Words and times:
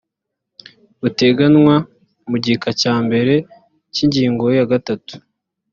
buteganywa 1.01 1.75
mu 2.29 2.35
gika 2.45 2.69
cya 2.81 2.95
mbere 3.05 3.33
cy 3.93 3.99
ingingo 4.05 4.43
ya 4.57 4.65
gatatu 4.71 5.13